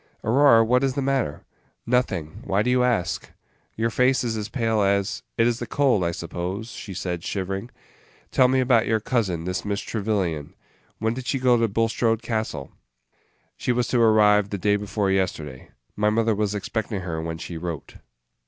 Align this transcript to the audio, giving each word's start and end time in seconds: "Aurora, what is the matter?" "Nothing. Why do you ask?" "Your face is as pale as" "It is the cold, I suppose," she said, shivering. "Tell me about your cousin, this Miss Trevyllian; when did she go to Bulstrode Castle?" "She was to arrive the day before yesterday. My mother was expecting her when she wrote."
"Aurora, 0.23 0.63
what 0.65 0.83
is 0.83 0.95
the 0.95 1.01
matter?" 1.03 1.43
"Nothing. 1.85 2.41
Why 2.43 2.63
do 2.63 2.71
you 2.71 2.83
ask?" 2.83 3.29
"Your 3.75 3.91
face 3.91 4.23
is 4.23 4.35
as 4.35 4.49
pale 4.49 4.81
as" 4.81 5.21
"It 5.37 5.45
is 5.45 5.59
the 5.59 5.67
cold, 5.67 6.03
I 6.03 6.09
suppose," 6.09 6.71
she 6.71 6.95
said, 6.95 7.23
shivering. 7.23 7.69
"Tell 8.31 8.47
me 8.47 8.61
about 8.61 8.87
your 8.87 8.99
cousin, 8.99 9.43
this 9.43 9.63
Miss 9.63 9.79
Trevyllian; 9.79 10.55
when 10.97 11.13
did 11.13 11.27
she 11.27 11.37
go 11.37 11.55
to 11.55 11.67
Bulstrode 11.67 12.23
Castle?" 12.23 12.71
"She 13.55 13.71
was 13.71 13.87
to 13.89 14.01
arrive 14.01 14.49
the 14.49 14.57
day 14.57 14.75
before 14.75 15.11
yesterday. 15.11 15.69
My 15.95 16.09
mother 16.09 16.33
was 16.33 16.55
expecting 16.55 17.01
her 17.01 17.21
when 17.21 17.37
she 17.37 17.55
wrote." 17.57 17.97